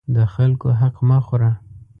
د 0.15 0.17
خلکو 0.33 0.67
حق 0.79 0.95
مه 1.07 1.17
خوره. 1.25 1.51